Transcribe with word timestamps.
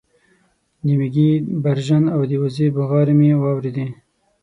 د 0.85 0.87
مېږې 0.97 1.29
برژن 1.63 2.03
او 2.15 2.21
د 2.29 2.31
وزې 2.41 2.67
بغارې 2.77 3.13
مې 3.19 3.31
واورېدې 3.41 3.87